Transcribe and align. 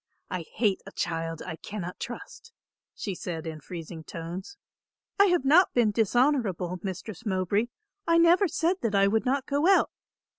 I 0.31 0.45
hate 0.55 0.81
a 0.87 0.91
child 0.91 1.43
I 1.45 1.57
cannot 1.57 1.99
trust," 1.99 2.51
she 2.95 3.13
said 3.13 3.45
in 3.45 3.61
freezing 3.61 4.03
tones. 4.03 4.57
"I 5.19 5.25
have 5.27 5.45
not 5.45 5.75
been 5.75 5.91
dishonourable, 5.91 6.79
Mistress 6.81 7.23
Mowbray. 7.23 7.67
I 8.07 8.17
never 8.17 8.47
said 8.47 8.77
that 8.81 8.95
I 8.95 9.05
would 9.05 9.25
not 9.27 9.45
go 9.45 9.67
out. 9.67 9.91